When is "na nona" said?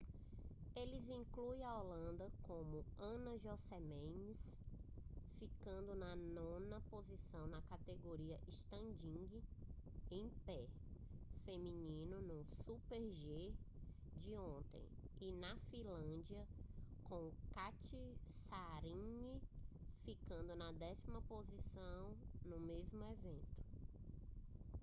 5.93-6.81